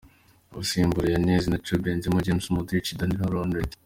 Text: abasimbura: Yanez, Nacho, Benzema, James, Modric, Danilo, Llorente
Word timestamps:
abasimbura: 0.51 1.07
Yanez, 1.13 1.43
Nacho, 1.49 1.73
Benzema, 1.83 2.25
James, 2.25 2.47
Modric, 2.55 2.85
Danilo, 2.99 3.25
Llorente 3.31 3.77